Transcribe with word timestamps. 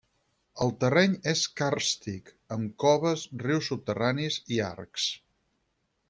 El 0.65 0.71
terreny 0.83 1.11
és 1.31 1.41
càrstic, 1.59 2.31
amb 2.55 2.73
coves, 2.83 3.25
rius 3.43 3.69
subterranis 3.73 4.39
i 4.57 4.63
arcs. 4.69 5.05